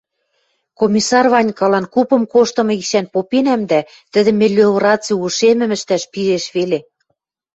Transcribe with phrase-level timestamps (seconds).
[0.79, 3.79] —Комиссар Ванькалан купым коштымы гишӓн попенӓм дӓ,
[4.11, 6.79] тӹдӹ мелиораци ушемӹм ӹштӓш пижеш веле.